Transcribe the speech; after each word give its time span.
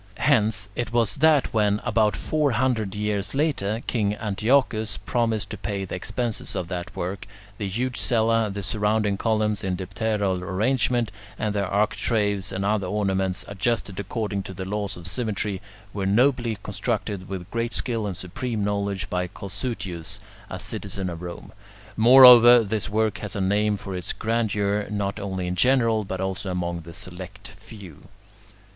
Hence 0.17 0.67
it 0.75 0.91
was 0.91 1.17
that 1.17 1.53
when, 1.53 1.79
about 1.83 2.15
four 2.15 2.53
hundred 2.53 2.95
years 2.95 3.35
later, 3.35 3.81
King 3.85 4.15
Antiochus 4.15 4.97
promised 4.97 5.51
to 5.51 5.59
pay 5.59 5.85
the 5.85 5.93
expenses 5.93 6.55
of 6.55 6.69
that 6.69 6.95
work, 6.95 7.27
the 7.59 7.69
huge 7.69 8.01
cella, 8.01 8.49
the 8.51 8.63
surrounding 8.63 9.15
columns 9.15 9.63
in 9.63 9.75
dipteral 9.77 10.41
arrangement, 10.41 11.11
and 11.37 11.53
the 11.53 11.67
architraves 11.67 12.51
and 12.51 12.65
other 12.65 12.87
ornaments, 12.87 13.45
adjusted 13.47 13.99
according 13.99 14.41
to 14.41 14.55
the 14.55 14.65
laws 14.65 14.97
of 14.97 15.05
symmetry, 15.05 15.61
were 15.93 16.07
nobly 16.07 16.57
constructed 16.63 17.29
with 17.29 17.51
great 17.51 17.71
skill 17.71 18.07
and 18.07 18.17
supreme 18.17 18.63
knowledge 18.63 19.07
by 19.07 19.27
Cossutius, 19.27 20.17
a 20.49 20.57
citizen 20.57 21.11
of 21.11 21.21
Rome. 21.21 21.51
Moreover, 21.95 22.63
this 22.63 22.89
work 22.89 23.19
has 23.19 23.35
a 23.35 23.39
name 23.39 23.77
for 23.77 23.95
its 23.95 24.13
grandeur, 24.13 24.87
not 24.89 25.19
only 25.19 25.45
in 25.45 25.53
general, 25.53 26.03
but 26.03 26.19
also 26.19 26.49
among 26.49 26.79
the 26.81 26.93
select 26.93 27.49
few. 27.57 28.07